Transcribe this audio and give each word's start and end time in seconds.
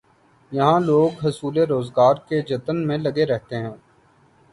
یہاں 0.51 0.79
لوگ 0.79 1.25
حصول 1.25 1.57
روزگار 1.57 2.15
کے 2.27 2.41
جتن 2.41 2.87
میں 2.87 2.97
لگے 2.97 3.25
رہتے 3.25 3.55
ہیں۔ 3.55 3.75